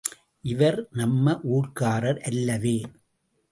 இவர் 0.45 0.87
நம்ம 0.91 1.35
ஊர்க்காரர் 1.51 2.19
அல்லவே! 2.21 2.75